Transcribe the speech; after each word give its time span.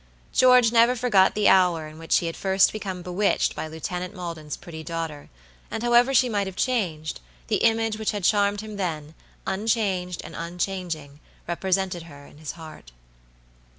George 0.33 0.71
never 0.71 0.95
forgot 0.95 1.35
the 1.35 1.47
hour 1.47 1.87
in 1.87 1.99
which 1.99 2.17
he 2.17 2.25
had 2.25 2.35
first 2.35 2.73
become 2.73 3.03
bewitched 3.03 3.55
by 3.55 3.67
Lieutenant 3.67 4.15
Maldon's 4.15 4.57
pretty 4.57 4.83
daughter, 4.83 5.29
and 5.69 5.83
however 5.83 6.11
she 6.11 6.27
might 6.27 6.47
have 6.47 6.55
changed, 6.55 7.19
the 7.49 7.57
image 7.57 7.99
which 7.99 8.09
had 8.09 8.23
charmed 8.23 8.61
him 8.61 8.77
then, 8.77 9.13
unchanged 9.45 10.21
and 10.23 10.35
unchanging, 10.35 11.19
represented 11.47 12.01
her 12.09 12.25
in 12.25 12.39
his 12.39 12.53
heart. 12.53 12.91